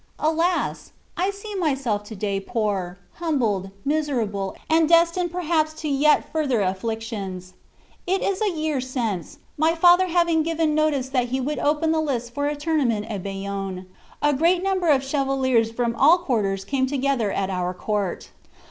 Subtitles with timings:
[0.17, 0.93] Alas!
[1.15, 7.53] I see myself to day poor, humbled, miserable, and destined perhaps to yet further afflictions.
[8.07, 12.01] It is a year since, my father having given notice that he would open the
[12.01, 13.85] lists for a tournament at Bayonne,
[14.23, 18.31] a great number of chevaliers from all quarters came together at our court.